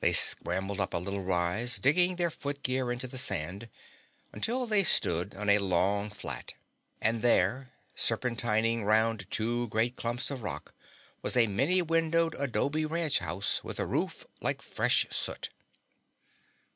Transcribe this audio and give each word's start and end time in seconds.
They 0.00 0.12
scrambled 0.12 0.80
up 0.80 0.94
a 0.94 0.98
little 0.98 1.22
rise, 1.22 1.78
digging 1.78 2.16
their 2.16 2.32
footgear 2.32 2.90
into 2.90 3.06
the 3.06 3.16
sand, 3.18 3.68
until 4.32 4.66
they 4.66 4.82
stood 4.82 5.32
on 5.36 5.48
a 5.48 5.60
long 5.60 6.10
flat. 6.10 6.54
And 7.00 7.22
there, 7.22 7.70
serpentining 7.94 8.80
around 8.82 9.30
two 9.30 9.68
great 9.68 9.94
clumps 9.94 10.28
of 10.32 10.42
rock, 10.42 10.74
was 11.22 11.36
a 11.36 11.46
many 11.46 11.82
windowed 11.82 12.34
adobe 12.36 12.84
ranch 12.84 13.20
house 13.20 13.62
with 13.62 13.78
a 13.78 13.86
roof 13.86 14.26
like 14.40 14.60
fresh 14.60 15.06
soot. 15.10 15.50